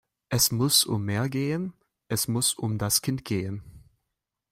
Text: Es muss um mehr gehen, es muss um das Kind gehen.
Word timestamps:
Es 0.29 0.51
muss 0.51 0.83
um 0.83 1.05
mehr 1.05 1.29
gehen, 1.29 1.73
es 2.07 2.27
muss 2.27 2.55
um 2.55 2.79
das 2.79 3.03
Kind 3.03 3.23
gehen. 3.23 3.63